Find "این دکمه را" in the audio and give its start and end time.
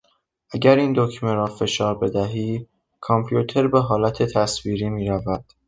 0.75-1.45